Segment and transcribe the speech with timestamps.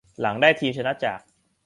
[0.21, 1.19] หลังจากได้ทีมชนะจาก